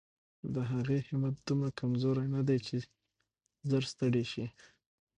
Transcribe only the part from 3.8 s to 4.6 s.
ستړې شي.